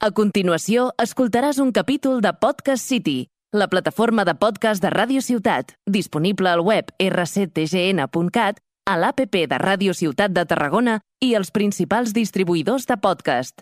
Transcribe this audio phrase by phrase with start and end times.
[0.00, 5.74] A continuació, escoltaràs un capítol de Podcast City, la plataforma de podcast de Ràdio Ciutat,
[5.84, 12.88] disponible al web rctgn.cat, a l'APP de Ràdio Ciutat de Tarragona i els principals distribuïdors
[12.88, 13.60] de podcast.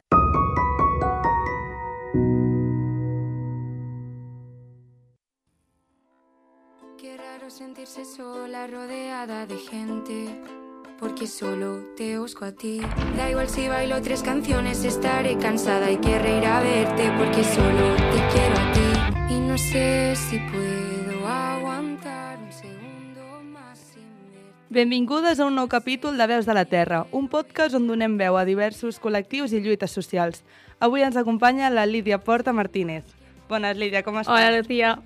[7.03, 10.68] Qué raro sentirse sola rodeada de gente.
[10.99, 12.81] Porque solo te busco a ti.
[13.17, 17.13] Da igual si bailo tres canciones, estaré cansada y querré ir a verte.
[17.17, 19.35] Porque solo te quiero a ti.
[19.35, 24.67] Y no sé si puedo aguantar un segundo más sin verte.
[24.71, 28.35] Benvingudes a un nou capítol de Veus de la Terra, un podcast on donem veu
[28.35, 30.43] a diversos col·lectius i lluites socials.
[30.83, 33.07] Avui ens acompanya la Lídia Porta Martínez.
[33.49, 34.35] Bones, Lídia, com estàs?
[34.35, 34.99] Hola, Lucía.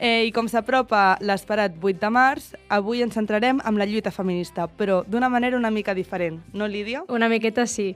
[0.00, 4.66] Eh, I com s'apropa l'esperat 8 de març, avui ens centrarem en la lluita feminista,
[4.66, 7.04] però d'una manera una mica diferent, no, Lídia?
[7.08, 7.94] Una miqueta sí.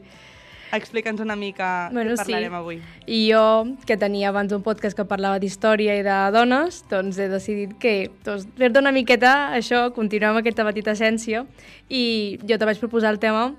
[0.73, 2.57] Explica'ns una mica Bueno, què parlarem sí.
[2.59, 2.79] avui.
[3.07, 3.43] I jo,
[3.89, 8.11] que tenia abans un podcast que parlava d'història i de dones, doncs he decidit que
[8.25, 11.47] doncs, fer-te una miqueta això, continuar amb aquesta petita essència
[11.89, 13.55] i jo te vaig proposar el tema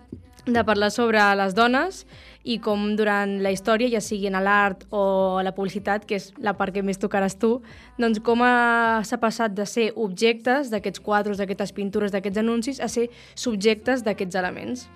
[0.53, 2.05] de parlar sobre les dones
[2.43, 6.53] i com durant la història, ja sigui en l'art o la publicitat, que és la
[6.57, 7.61] part que més tocaràs tu,
[7.99, 12.87] doncs com ha- s'ha passat de ser objectes d'aquests quadres, d'aquestes pintures, d'aquests anuncis, a
[12.87, 14.87] ser subjectes d'aquests elements.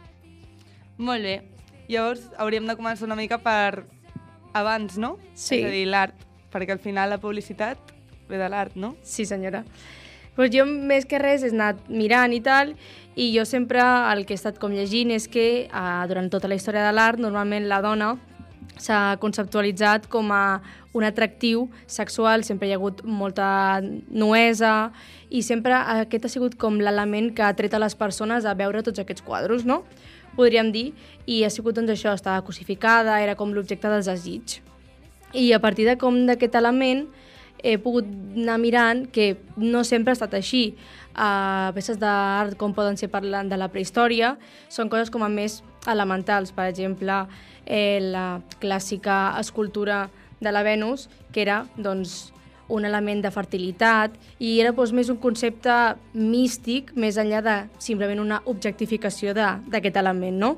[0.97, 1.41] Molt bé.
[1.89, 3.83] Llavors, hauríem de començar una mica per
[4.53, 5.17] abans, no?
[5.33, 5.59] Sí.
[5.59, 6.15] És a dir, l'art,
[6.53, 7.77] perquè al final la publicitat
[8.29, 8.95] ve de l'art, no?
[9.03, 9.63] Sí, senyora.
[10.35, 12.71] Pues jo més que res he anat mirant i tal,
[13.15, 16.57] i jo sempre el que he estat com llegint és que eh, durant tota la
[16.57, 18.13] història de l'art normalment la dona
[18.81, 20.61] s'ha conceptualitzat com a
[20.93, 24.91] un atractiu sexual, sempre hi ha hagut molta nuesa
[25.29, 28.83] i sempre aquest ha sigut com l'element que ha tret a les persones a veure
[28.85, 29.83] tots aquests quadros, no?
[30.37, 30.93] Podríem dir,
[31.29, 34.61] i ha sigut doncs això, estava cosificada, era com l'objecte dels desig.
[35.33, 37.05] I a partir de com d'aquest element
[37.63, 40.75] he pogut anar mirant que no sempre ha estat així.
[41.13, 44.31] Uh, peces d'art com poden ser parlant de la prehistòria
[44.65, 46.51] són coses com a més elementals.
[46.51, 47.23] Per exemple,
[47.65, 50.07] eh, la clàssica escultura
[50.41, 52.33] de la Venus, que era doncs,
[52.73, 58.23] un element de fertilitat i era doncs, més un concepte místic més enllà de simplement
[58.23, 60.55] una objectificació d'aquest element, no?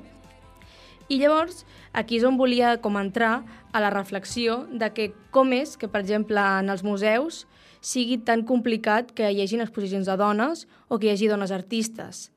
[1.10, 5.76] I llavors, aquí és on volia com entrar a la reflexió de que com és
[5.78, 7.44] que, per exemple, en els museus
[7.86, 12.32] sigui tan complicat que hi hagin exposicions de dones o que hi hagi dones artistes.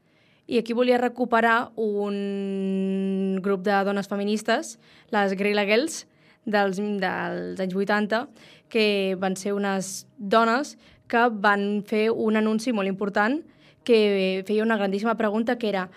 [0.49, 4.79] I aquí volia recuperar un grup de dones feministes,
[5.13, 6.07] les Guerrilla Girls,
[6.45, 8.23] dels, dels anys 80,
[8.69, 10.77] que van ser unes dones
[11.09, 13.41] que van fer un anunci molt important
[13.89, 15.89] que feia una grandíssima pregunta que era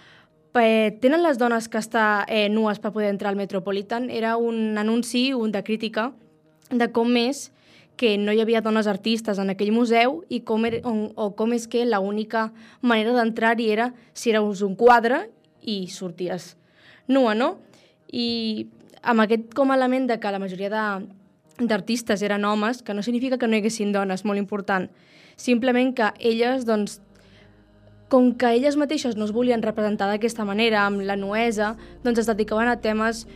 [0.51, 4.09] tenen les dones que estar eh, nues per poder entrar al Metropolitan?
[4.09, 6.11] Era un anunci, un de crítica,
[6.71, 7.51] de com és
[8.01, 11.53] que no hi havia dones artistes en aquell museu i com era, o, o com
[11.53, 12.47] és que l'única
[12.81, 15.27] manera d'entrar-hi era si eres un quadre
[15.61, 16.55] i sorties
[17.05, 17.59] nua, no?
[18.09, 18.65] I
[19.05, 20.71] amb aquest com a element de que la majoria
[21.61, 24.89] d'artistes eren homes, que no significa que no hi haguessin dones, molt important.
[25.37, 26.99] Simplement que elles, doncs,
[28.09, 32.31] com que elles mateixes no es volien representar d'aquesta manera, amb la nuesa, doncs es
[32.33, 33.27] dedicaven a temes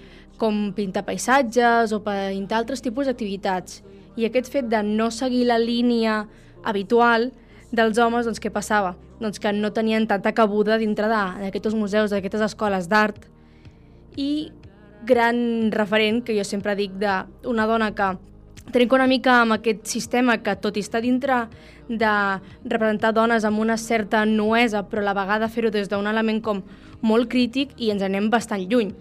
[0.41, 3.83] com pintar paisatges o pintar altres tipus d'activitats.
[4.15, 6.25] I aquest fet de no seguir la línia
[6.63, 7.31] habitual
[7.75, 8.95] dels homes, doncs què passava?
[9.19, 13.27] Doncs que no tenien tanta cabuda dintre d'aquests museus, d'aquestes escoles d'art.
[14.15, 14.51] I
[15.05, 18.15] gran referent, que jo sempre dic, d'una dona que
[18.73, 21.45] trenca una mica amb aquest sistema que, tot i estar dintre
[21.87, 22.13] de
[22.63, 26.63] representar dones amb una certa nuesa, però a la vegada fer-ho des d'un element com
[27.05, 28.95] molt crític i ens anem bastant lluny.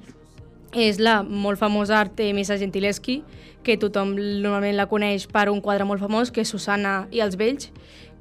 [0.75, 3.21] És la molt famosa Artemisa Gentileschi,
[3.63, 7.39] que tothom normalment la coneix per un quadre molt famós, que és Susana i els
[7.39, 7.71] vells,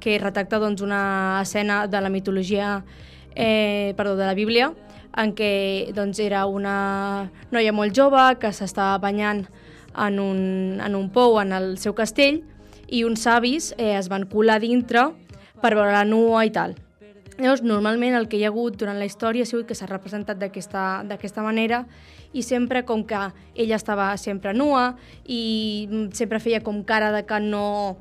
[0.00, 2.84] que retracta doncs, una escena de la mitologia,
[3.34, 4.70] eh, perdó, de la Bíblia,
[5.16, 9.44] en què doncs, era una noia molt jove que s'estava banyant
[9.96, 12.42] en un, en un pou en el seu castell
[12.86, 15.08] i uns savis eh, es van colar dintre
[15.62, 16.74] per veure la nua i tal.
[17.38, 20.38] Llavors, normalment el que hi ha hagut durant la història ha sigut que s'ha representat
[20.38, 21.82] d'aquesta manera
[22.34, 23.20] i sempre com que
[23.54, 27.96] ella estava sempre nua i mm, sempre feia com cara de que no,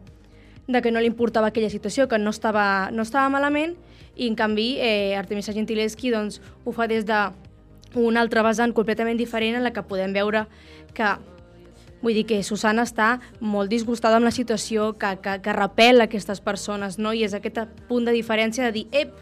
[0.68, 3.78] de que no li importava aquella situació, que no estava, no estava malament,
[4.16, 7.22] i en canvi eh, Artemisa Gentileschi doncs, ho fa des de
[8.18, 10.48] altre vessant completament diferent en la que podem veure
[10.98, 11.14] que
[12.04, 16.42] Vull dir que Susana està molt disgustada amb la situació, que, que, que repel aquestes
[16.44, 17.14] persones, no?
[17.16, 19.14] I és aquest punt de diferència de dir, ep,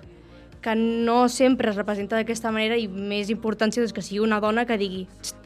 [0.62, 4.66] que no sempre es representa d'aquesta manera i més importància és que sigui una dona
[4.66, 5.42] que digui, "Txt,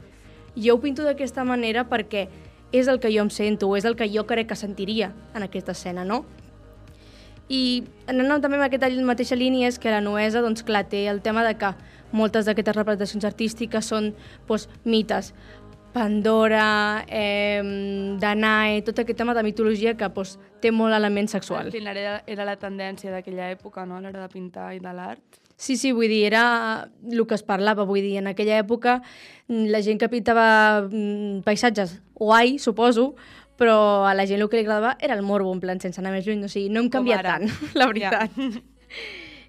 [0.56, 2.28] Jo ho pinto d'aquesta manera perquè
[2.72, 5.72] és el que jo em sento, és el que jo crec que sentiria en aquesta
[5.72, 6.24] escena, no?
[7.48, 11.20] I anant també amb aquesta mateixa línia és que la Noesa, doncs clar, té el
[11.22, 11.74] tema de que
[12.10, 14.14] moltes d'aquestes representacions artístiques són
[14.48, 15.32] doncs, mites.
[15.96, 17.62] Pandora, eh,
[18.20, 21.70] Danae, tot aquest tema de mitologia que doncs, té molt element sexual.
[21.70, 24.92] Al final era, era la tendència d'aquella època, no?, a l'hora de pintar i de
[24.92, 25.40] l'art.
[25.56, 28.98] Sí, sí, vull dir, era el que es parlava, vull dir, en aquella època
[29.48, 30.46] mm, la gent que pintava
[30.84, 33.14] mm, paisatges guai, suposo,
[33.56, 36.12] però a la gent el que li agradava era el morbo, en plan, sense anar
[36.12, 37.48] més lluny, o sigui, no hem canviat tant,
[37.80, 38.36] la veritat.
[38.36, 38.52] Ja.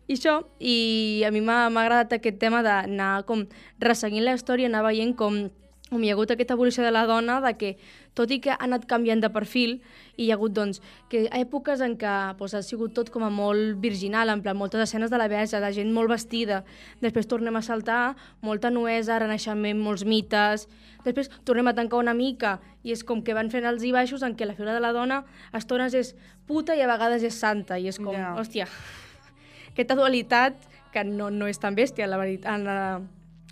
[0.08, 0.80] I això, i
[1.28, 3.44] a mi m'ha agradat aquest tema d'anar com
[3.84, 5.50] resseguint la història, anar veient com,
[5.89, 7.69] com hi ha hagut aquesta evolució de la dona, de que
[8.18, 9.78] tot i que ha anat canviant de perfil,
[10.19, 10.81] hi ha hagut doncs,
[11.12, 14.84] que èpoques en què doncs, ha sigut tot com a molt virginal, en plan moltes
[14.84, 16.63] escenes de la verge, de gent molt vestida,
[17.04, 20.68] després tornem a saltar, molta nuesa, renaixement, molts mites,
[21.06, 24.24] després tornem a tancar una mica, i és com que van fent els i baixos
[24.24, 26.16] en què la figura de la dona a estones és
[26.48, 28.34] puta i a vegades és santa, i és com, Ja.
[28.36, 28.68] hòstia,
[29.72, 30.57] aquesta dualitat
[30.92, 33.01] que no, no és tan bèstia, la veritat, en, la,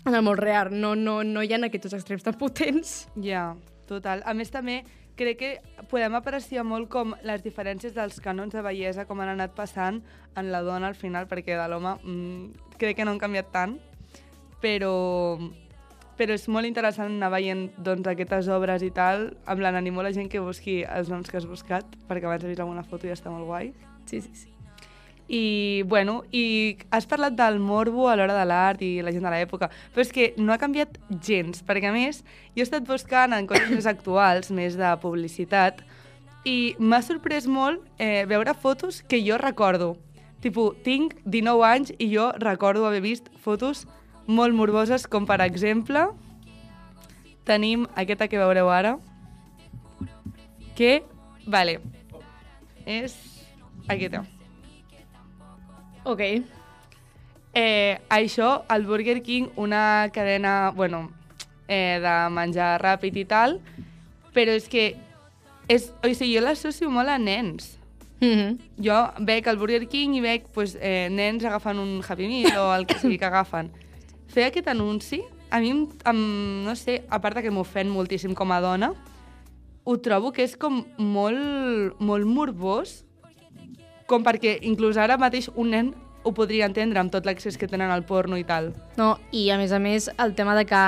[0.06, 0.70] en el món real.
[0.72, 3.08] No, no, no hi ha aquests extrems tan potents.
[3.22, 3.54] Ja,
[3.90, 4.22] total.
[4.26, 4.82] A més, també
[5.16, 5.50] crec que
[5.90, 10.02] podem apreciar molt com les diferències dels canons de bellesa, com han anat passant
[10.36, 13.78] en la dona al final, perquè de l'home mm, crec que no han canviat tant,
[14.60, 14.92] però,
[16.20, 20.08] però és molt interessant anar veient doncs, aquestes obres i tal, amb la animo a
[20.08, 23.08] la gent que busqui els noms que has buscat, perquè abans he vist alguna foto
[23.08, 23.72] i està molt guai.
[24.04, 24.55] Sí, sí, sí.
[25.28, 29.32] I, bueno, i has parlat del morbo a l'hora de l'art i la gent de
[29.32, 32.22] l'època, però és que no ha canviat gens, perquè a més,
[32.54, 35.82] jo he estat buscant en coses més actuals, més de publicitat,
[36.46, 39.96] i m'ha sorprès molt eh, veure fotos que jo recordo.
[40.44, 43.86] Tipo, tinc 19 anys i jo recordo haver vist fotos
[44.26, 46.06] molt morboses, com per exemple,
[47.46, 48.96] tenim aquesta que veureu ara,
[50.76, 51.02] que,
[51.46, 51.80] vale,
[52.86, 53.16] és
[53.88, 54.26] aquesta.
[56.06, 56.20] Ok.
[57.52, 61.10] Eh, això, el Burger King, una cadena, bueno,
[61.66, 63.56] eh, de menjar ràpid i tal,
[64.36, 64.92] però és que,
[65.66, 67.72] és, o sigui, jo l'associo molt a nens.
[68.20, 68.58] Mm -hmm.
[68.78, 72.74] Jo veig el Burger King i veig pues, eh, nens agafant un Happy Meal o
[72.74, 73.72] el que sigui que agafen.
[74.28, 78.52] Fer aquest anunci, a mi, em, em, no sé, a part que m'ofèn moltíssim com
[78.52, 78.94] a dona,
[79.82, 83.05] ho trobo que és com molt, molt morbós,
[84.06, 85.94] com perquè inclús ara mateix un nen
[86.26, 88.72] ho podria entendre amb tot l'accés que tenen al porno i tal.
[88.98, 90.80] No, i a més a més el tema de que,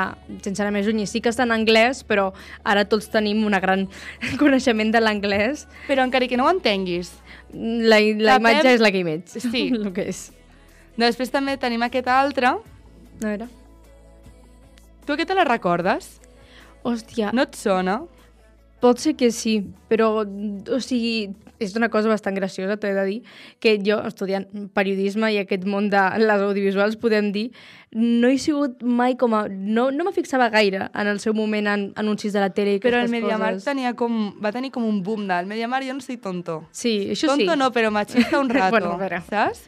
[0.42, 2.32] sense anar més lluny, sí que està en anglès, però
[2.66, 3.86] ara tots tenim un gran
[4.42, 5.68] coneixement de l'anglès.
[5.86, 7.12] Però encara que no ho entenguis.
[7.54, 9.38] La, la imatge és la que image.
[9.46, 9.68] Sí.
[9.78, 10.26] el que és.
[10.98, 12.56] Després també tenim aquest altre.
[12.58, 13.46] A veure.
[15.06, 16.16] Tu aquesta la recordes?
[16.82, 18.00] Hòstia, No et sona?
[18.78, 19.58] Pot ser que sí,
[19.90, 23.16] però, o sigui, és una cosa bastant graciosa, t'he de dir,
[23.58, 24.46] que jo, estudiant
[24.76, 27.48] periodisme i aquest món de les audiovisuals, podem dir,
[27.98, 29.46] no he sigut mai com a...
[29.48, 32.82] No, no me fixava gaire en el seu moment en anuncis de la tele i
[32.84, 33.64] Però el coses.
[33.66, 36.60] tenia com, va tenir com un boom del Mediamarkt, jo no soy tonto.
[36.70, 37.58] Sí, això tonto sí.
[37.58, 39.66] no, però machista un rato, Bueno, a saps?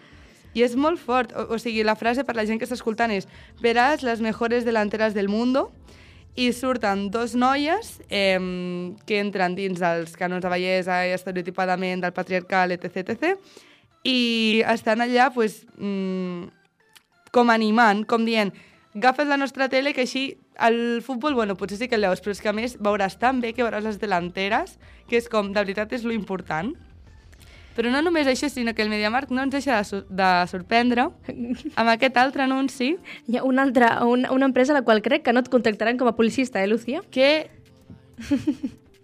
[0.55, 1.35] I és molt fort.
[1.35, 3.27] O, o sigui, la frase per la gent que està escoltant és
[3.63, 5.71] veràs les mejores delanteras del mundo
[6.37, 8.39] i surten dos noies eh,
[9.07, 13.37] que entren dins dels canons de bellesa i estereotipadament del patriarcal, etc, etc.
[14.07, 16.49] I estan allà, pues, mm,
[17.31, 18.55] com animant, com dient
[18.95, 22.35] agafes la nostra tele que així el futbol, bueno, potser sí que el veus, però
[22.35, 25.63] és que a més veuràs tan bé que veuràs les delanteres, que és com, de
[25.63, 26.75] veritat, és lo important.
[27.77, 31.07] Però no només això, sinó que el Mediamarkt no ens deixa de, sor de sorprendre
[31.31, 32.97] amb aquest altre anunci
[33.31, 36.01] Hi ha una altra, una, una empresa a la qual crec que no et contactaran
[36.01, 37.03] com a publicista, eh, Lucía?
[37.11, 37.51] que...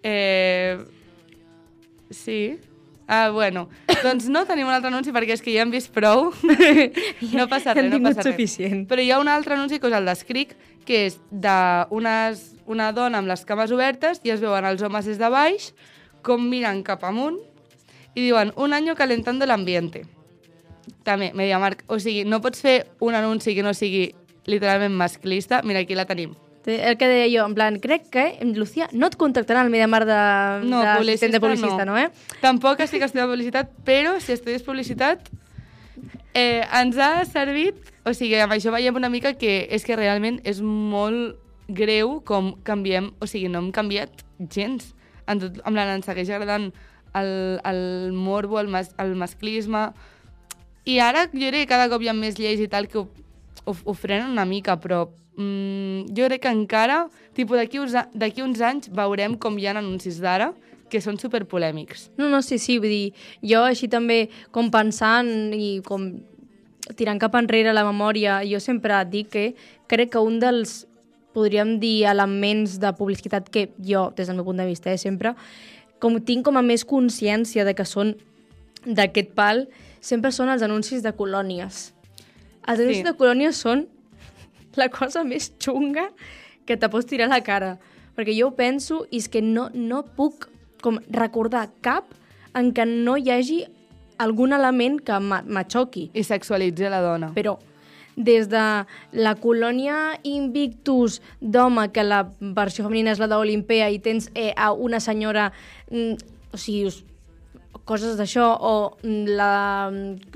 [0.08, 0.78] Eh,
[2.10, 2.60] sí.
[3.08, 3.68] Ah, bueno.
[4.04, 6.28] Doncs no tenim un altre anunci perquè és que ja hem vist prou.
[7.36, 8.28] no passa res, no passa res.
[8.28, 8.84] suficient.
[8.86, 10.54] Però hi ha un altre anunci que és el d'Escric,
[10.86, 15.18] que és d'unes una dona amb les cames obertes i es veuen els homes des
[15.18, 15.70] de baix
[16.26, 17.38] com miren cap amunt
[18.16, 20.06] i diuen un año calentando el ambiente.
[21.04, 21.84] També, Mediamarkt.
[21.92, 24.08] O sigui, no pots fer un anunci que no sigui
[24.48, 25.60] literalment masclista.
[25.62, 26.34] Mira, aquí la tenim.
[26.66, 28.24] El que deia jo, en plan, crec que,
[28.56, 30.16] Lucía, no et contactarà el Mediamar de,
[30.66, 31.92] No, de, publicista, de publicista, no.
[31.92, 31.98] no.
[31.98, 32.08] eh?
[32.42, 35.28] Tampoc estic estudiant publicitat, però si estudies publicitat
[36.34, 37.92] eh, ens ha servit...
[38.06, 42.54] O sigui, amb això veiem una mica que és que realment és molt greu com
[42.66, 43.12] canviem...
[43.20, 44.92] O sigui, no hem canviat gens.
[45.26, 46.72] En tot, en plan, ens segueix agradant
[47.14, 49.90] el, el morbo, el, mas, el masclisme...
[50.86, 53.08] I ara jo crec que cada cop hi ha més lleis i tal que ho,
[53.66, 57.00] ho, ho frenen una mica, però mm, jo crec que encara,
[57.34, 57.96] tipus, d'aquí uns,
[58.44, 60.52] uns anys veurem com hi ha anuncis d'ara
[60.90, 62.10] que són superpolèmics.
[62.20, 66.12] No, no, sí, sí, vull dir, jo així també com pensant i com
[66.94, 69.46] tirant cap enrere la memòria, jo sempre dic que
[69.90, 70.84] crec que un dels,
[71.34, 75.34] podríem dir, elements de publicitat que jo, des del meu punt de vista, eh, sempre,
[76.00, 78.14] com tinc com a més consciència de que són
[78.86, 79.66] d'aquest pal,
[80.00, 81.92] sempre són els anuncis de colònies.
[82.66, 83.06] Els anuncis Sí.
[83.08, 83.86] de colònies són
[84.76, 86.10] la cosa més xunga
[86.66, 87.78] que te pots tirar a la cara.
[88.16, 90.48] Perquè jo ho penso i és que no, no puc
[90.82, 92.04] com recordar cap
[92.54, 93.64] en què no hi hagi
[94.18, 96.10] algun element que m'a- m'aixoqui.
[96.14, 97.32] I sexualitza la dona.
[97.34, 97.58] Però
[98.16, 98.62] des de
[99.12, 104.72] la colònia Invictus d'home, que la versió femenina és la d'Olimpea i tens eh, a
[104.72, 105.50] una senyora,
[105.90, 106.16] mm,
[106.52, 107.02] o sigui, us-
[107.86, 109.50] coses d'això, o mm, la,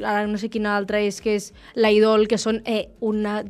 [0.04, 3.40] ara no sé quina altra és, que és la idol, que són eh, una,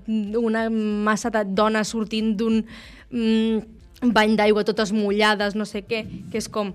[0.40, 2.62] una massa de dones sortint d'un
[3.10, 6.72] mm, bany d'aigua totes mullades, no sé què, que és com...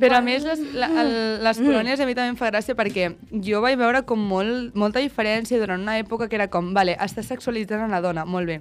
[0.00, 0.88] Però a més, les, la,
[1.40, 3.14] les colònies a mi també em fa gràcia perquè
[3.46, 7.24] jo vaig veure com molt, molta diferència durant una època que era com, vale, està
[7.24, 8.60] sexualitzant a la dona, molt bé.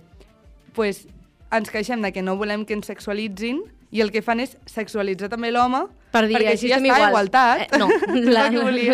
[0.73, 1.07] pues,
[1.51, 5.31] ens queixem de que no volem que ens sexualitzin i el que fan és sexualitzar
[5.31, 7.09] també l'home Per dir, perquè així ja està, igual.
[7.09, 7.63] igualtat.
[7.65, 7.89] Eh, no,
[8.35, 8.47] la,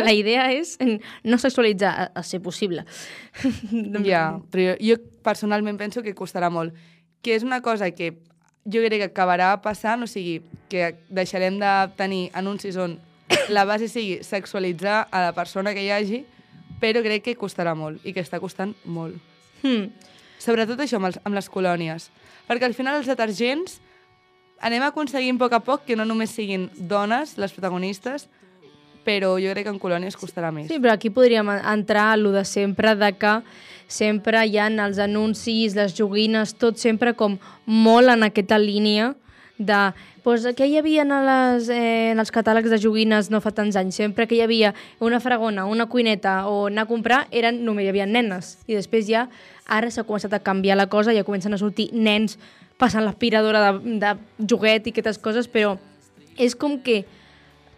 [0.08, 0.78] la idea és
[1.24, 2.86] no sexualitzar, a, a ser possible.
[4.08, 6.76] Ja, però jo, jo personalment penso que costarà molt.
[7.22, 8.14] Que és una cosa que
[8.66, 12.98] jo crec que acabarà passant, o sigui, que deixarem de tenir anuncis on
[13.54, 16.24] la base sigui sexualitzar a la persona que hi hagi,
[16.82, 19.16] però crec que costarà molt i que està costant molt.
[19.62, 19.92] Hmm.
[20.42, 22.10] Sobretot això amb, els, amb les colònies.
[22.50, 23.80] Perquè al final els detergents
[24.66, 28.28] anem aconseguint a poc a poc que no només siguin dones les protagonistes,
[29.06, 30.68] però jo crec que en colònies costarà més.
[30.72, 33.36] Sí, però aquí podríem en- entrar a lo de sempre, de que
[33.88, 39.14] sempre hi ha els anuncis, les joguines, tot sempre com molt en aquesta línia
[39.58, 39.94] de
[40.26, 43.76] pues, què hi havia en, les, eh, en els catàlegs de joguines no fa tants
[43.78, 43.96] anys?
[44.02, 47.92] Sempre que hi havia una fragona, una cuineta o anar a comprar, eren, només hi
[47.94, 48.56] havia nenes.
[48.66, 49.28] I després ja,
[49.70, 52.40] ara s'ha començat a canviar la cosa, ja comencen a sortir nens
[52.82, 54.16] passant l'aspiradora de, de
[54.50, 55.78] joguet i aquestes coses, però
[56.42, 57.06] és com que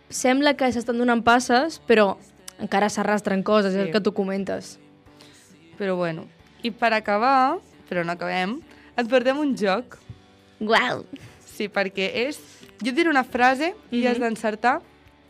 [0.09, 2.15] sembla que s'estan donant passes, però
[2.61, 3.79] encara s'arrastren coses, sí.
[3.79, 4.77] és el que tu comentes.
[5.77, 6.25] Però bueno,
[6.65, 7.59] i per acabar,
[7.89, 8.57] però no acabem,
[8.97, 9.99] et portem un joc.
[10.63, 11.05] Uau!
[11.45, 12.39] Sí, perquè és...
[12.77, 14.75] Jo et diré una frase i has d'encertar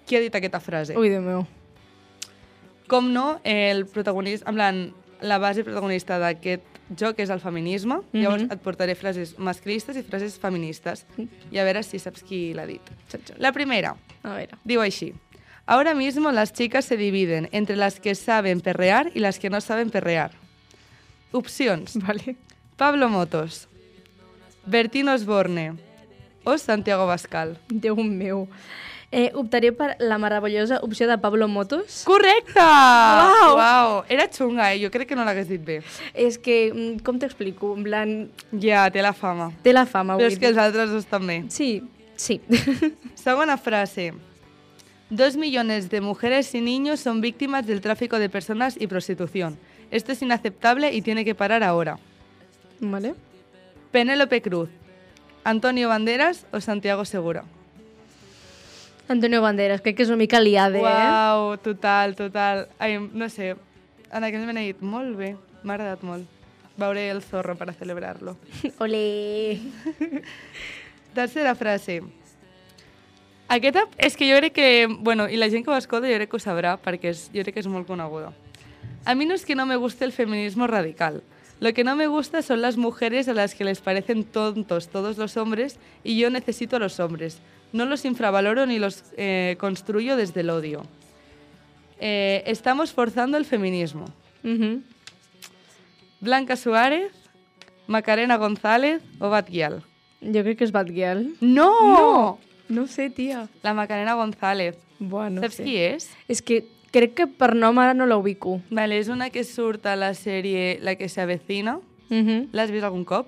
[0.07, 0.97] qui ha dit aquesta frase.
[0.99, 1.45] Ui, Déu meu.
[2.91, 4.81] Com no, el protagonista, en plan,
[5.21, 6.63] la base protagonista d'aquest
[6.97, 7.97] joc és el feminisme.
[8.11, 8.21] Mhm.
[8.21, 11.05] Llavors et portaré frases masclistes i frases feministes.
[11.51, 12.81] I a veure si saps qui l'ha dit.
[13.37, 14.57] La primera, A veure.
[14.63, 15.13] diu així.
[15.65, 19.59] Ahora mismo las chicas se dividen entre las que saben perrear y las que no
[19.59, 20.31] saben perrear.
[21.33, 21.97] Opcions.
[21.97, 22.35] Vale.
[22.77, 23.67] Pablo Motos,
[24.65, 25.73] Bertín Osborne
[26.43, 27.57] o Santiago Bascal.
[27.67, 28.47] Déu meu.
[29.09, 32.01] Eh, optaré per la meravellosa opció de Pablo Motos.
[32.03, 32.59] Correcte!
[32.59, 33.55] Uau!
[33.55, 34.03] Uau!
[34.09, 34.81] Era xunga, eh?
[34.83, 35.77] Jo crec que no l'hagués dit bé.
[36.13, 37.73] És que, mm, com t'explico?
[37.77, 39.53] En plan, Ja, té la fama.
[39.63, 40.17] té la fama.
[40.17, 40.49] Però és que dir.
[40.49, 41.45] els altres dos també.
[41.47, 41.83] Sí,
[42.17, 42.41] sí.
[43.15, 44.13] Segona frase.
[45.09, 49.57] Dos millones de mujeres y niños son víctimas del tráfico de personas y prostitución.
[49.89, 51.97] Esto es inaceptable y tiene que parar ahora.
[52.81, 53.15] vale.
[53.91, 54.67] Penélope Cruz,
[55.45, 57.45] Antonio Banderas o Santiago Segura.
[59.07, 62.67] Antonio Banderas, crec que és una mica liade, Uau, total, total.
[62.79, 63.53] Ai, no sé,
[64.11, 66.27] en aquell moment he dit, molt bé, m'ha agradat molt.
[66.77, 68.37] Veuré el zorro para celebrarlo.
[68.63, 68.71] eh?
[68.83, 69.59] Olé!
[71.15, 72.01] Tercera frase.
[73.47, 74.67] Aquesta és que jo crec que,
[74.99, 77.45] bueno, i la gent que ho escolta jo crec que ho sabrà perquè és, jo
[77.47, 78.33] crec que és molt coneguda.
[79.07, 81.23] A mí no es que no me guste el feminismo radical.
[81.59, 85.17] Lo que no me gusta son las mujeres a las que les parecen tontos todos
[85.17, 87.39] los hombres y yo necesito a los hombres.
[87.73, 90.83] No los infravaloro ni los eh, construyo desde el odio.
[91.99, 94.05] Eh, estamos forzando el feminismo.
[94.43, 94.83] Mhm.
[96.19, 97.11] Blanca Suárez,
[97.87, 99.83] Macarena González o Batguial.
[100.21, 101.35] Jo crec que és Batgirl.
[101.41, 101.69] ¡No!
[101.93, 102.39] No!
[102.69, 103.47] No sé, tia.
[103.63, 104.75] La Macarena González.
[104.99, 105.63] Bueno, Saps sé.
[105.63, 106.09] qui és?
[106.27, 108.57] És que crec que per nom ara no la ubico.
[108.71, 111.77] Vale, és una que surt a la sèrie La que se avecina.
[112.09, 112.49] Mhm.
[112.51, 113.27] L'has vist algun cop?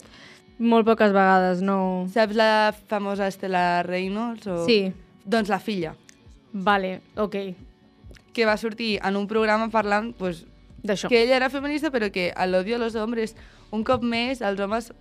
[0.60, 2.06] Molt poques vegades, no...
[2.12, 4.48] Saps la famosa Estela Reynolds?
[4.48, 4.66] O...
[4.68, 4.92] Sí.
[5.24, 5.96] Doncs la filla,
[6.52, 7.36] Vale, ok.
[8.34, 10.46] que va sortir en un programa parlant pues,
[10.84, 11.10] D'això.
[11.10, 13.36] que ella era feminista però que l'odio a los hombres
[13.72, 14.92] un cop més els homes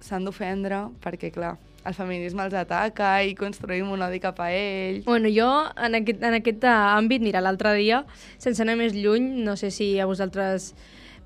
[0.00, 5.04] s'han d'ofendre perquè, clar, el feminisme els ataca i construïm un odi cap a ells.
[5.06, 8.02] Bueno, jo en aquest, en aquest àmbit, mira, l'altre dia,
[8.42, 10.72] sense anar més lluny, no sé si a vosaltres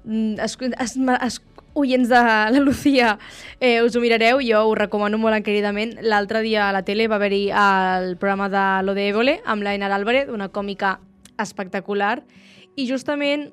[0.05, 1.41] mm, es, es, es,
[1.81, 3.19] oients de la Lucía,
[3.59, 5.97] eh, us ho mirareu, jo ho recomano molt encaridament.
[6.03, 9.75] L'altre dia a la tele va haver-hi el programa de Lo de Évole amb la
[9.75, 10.99] Enar Álvarez, una còmica
[11.41, 12.21] espectacular,
[12.77, 13.51] i justament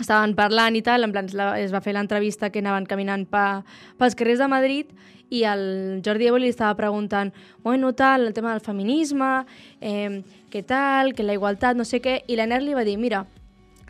[0.00, 1.28] estaven parlant i tal, en plan
[1.60, 3.62] es va fer l'entrevista que anaven caminant pa,
[4.00, 4.92] pels carrers de Madrid
[5.30, 7.30] i el Jordi Évole li estava preguntant
[7.62, 9.44] bueno, tal, el tema del feminisme,
[9.80, 13.24] eh, què tal, que la igualtat, no sé què, i l'Ener li va dir, mira,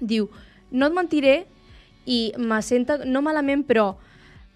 [0.00, 0.28] diu,
[0.70, 1.34] no et mentiré
[2.06, 3.94] i me senta, no malament, però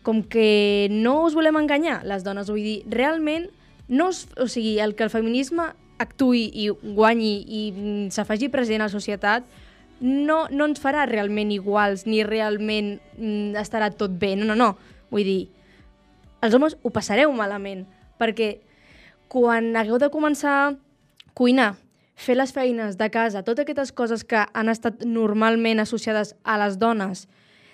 [0.05, 3.49] com que no us volem enganyar, les dones, vull dir, realment,
[3.89, 5.73] no us, o sigui, el que el feminisme
[6.03, 9.47] actui i guanyi i mm, s'afegi present a la societat
[10.01, 14.35] no, no ens farà realment iguals ni realment mm, estarà tot bé.
[14.37, 14.75] No, no, no.
[15.13, 15.41] Vull dir,
[16.45, 17.85] els homes ho passareu malament,
[18.21, 18.59] perquè
[19.33, 20.75] quan hagueu de començar a
[21.35, 21.75] cuinar,
[22.15, 26.79] fer les feines de casa, totes aquestes coses que han estat normalment associades a les
[26.79, 27.27] dones,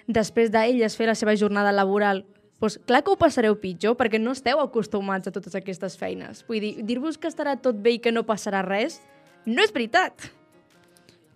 [0.08, 2.24] després d'elles fer la seva jornada laboral,
[2.60, 6.42] doncs clar que ho passareu pitjor, perquè no esteu acostumats a totes aquestes feines.
[6.48, 8.98] Vull dir, dir-vos que estarà tot bé i que no passarà res,
[9.46, 10.28] no és veritat.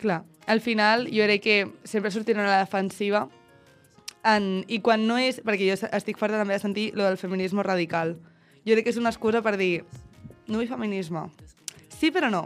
[0.01, 1.57] Clar, al final jo crec que
[1.87, 3.25] sempre sortirà a la defensiva
[4.25, 5.39] en, i quan no és...
[5.45, 8.13] Perquè jo estic farta també de sentir lo del feminisme radical.
[8.65, 9.85] Jo crec que és una excusa per dir
[10.45, 11.25] no vull feminisme.
[11.89, 12.45] Sí, però no.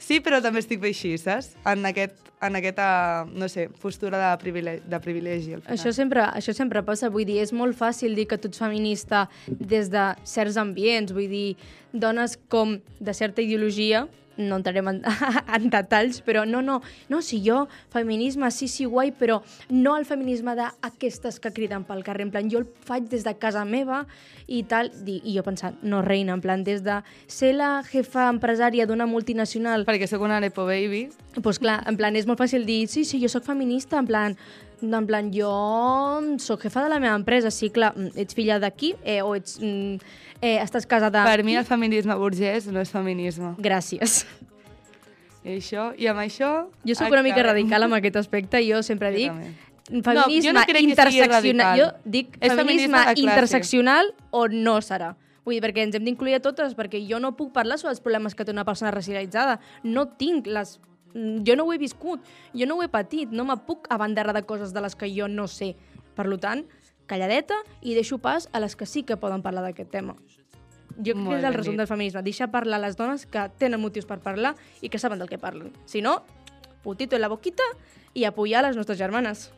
[0.00, 1.52] Sí, però també estic bé així, saps?
[1.68, 2.86] En, aquest, en aquesta,
[3.28, 4.82] no sé, postura de privilegi.
[4.90, 5.76] De privilegi al final.
[5.76, 9.26] això, sempre, això sempre passa, vull dir, és molt fàcil dir que tu ets feminista
[9.46, 11.58] des de certs ambients, vull dir,
[11.92, 14.06] dones com de certa ideologia
[14.40, 15.00] no entrarem en,
[15.56, 20.06] en detalls, però no, no, no, si jo, feminisme, sí, sí, guai, però no el
[20.08, 24.04] feminisme d'aquestes que criden pel carrer, en plan, jo el faig des de casa meva
[24.46, 28.28] i tal, i, i jo pensant, no, reina, en plan, des de ser la jefa
[28.30, 29.86] empresària d'una multinacional...
[29.88, 31.06] Perquè sóc una nepo baby.
[31.34, 34.08] Doncs pues clar, en plan, és molt fàcil dir, sí, sí, jo sóc feminista, en
[34.08, 34.38] plan,
[34.82, 35.50] en plan, jo
[36.42, 39.58] sóc jefa de la meva empresa, sí, clar, mm, ets filla d'aquí eh, o ets...
[39.60, 39.98] Mm,
[40.40, 41.24] eh, estàs casada...
[41.28, 43.54] Per mi el feminisme burgès no és feminisme.
[43.60, 44.24] Gràcies.
[45.44, 46.50] I això, i amb això...
[46.84, 49.34] Jo sóc una mica radical amb aquest aspecte, jo sempre Jo dic...
[49.34, 49.56] també.
[49.90, 51.80] Feminisme No, jo no interseccional.
[51.80, 55.16] Jo dic És feminisme feminisme interseccional o no serà.
[55.44, 58.02] Vull dir, perquè ens hem d'incluir a totes, perquè jo no puc parlar sobre els
[58.04, 59.58] problemes que té una persona racialitzada.
[59.82, 60.76] No tinc les...
[61.14, 62.20] mm, Jo no ho he viscut,
[62.54, 65.28] jo no ho he patit, no me puc abanderar de coses de les que jo
[65.28, 65.76] no sé.
[66.14, 66.66] Per tant,
[67.06, 70.16] calladeta i deixo pas a les que sí que poden parlar d'aquest tema.
[71.00, 72.22] Jo crec Molt que és el resum del feminisme.
[72.22, 75.72] Deixar parlar les dones que tenen motius per parlar i que saben del que parlen.
[75.86, 76.24] Si no,
[76.82, 77.62] putito en la boquita
[78.12, 79.50] i apoyar les nostres germanes.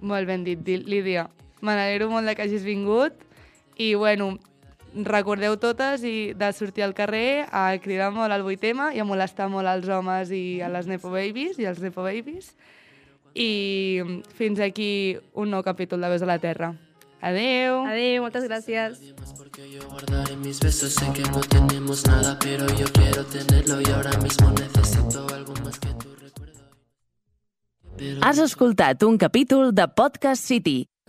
[0.00, 1.28] Molt ben dit, Di- Lídia.
[1.60, 3.12] Me n'alegro molt de que hagis vingut
[3.76, 4.38] i, bueno,
[4.94, 9.48] recordeu totes i de sortir al carrer a cridar molt al vuitema i a molestar
[9.52, 12.54] molt als homes i a les nepo babies i als nepo babies.
[13.34, 14.02] I
[14.34, 16.74] fins aquí un nou capítol de Veus a la Terra.
[17.20, 17.84] Adeu!
[17.84, 18.98] Adéu, moltes gràcies.
[19.36, 23.90] Porque yo guardaré mis besos, sé que no tenemos nada, pero yo quiero tenerlo y
[23.92, 26.60] ahora mismo necesito algo más que tu recuerdo.
[28.22, 30.86] Has escoltat un capítol de Podcast City,